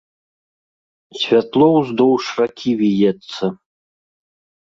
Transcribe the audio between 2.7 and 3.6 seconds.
віецца.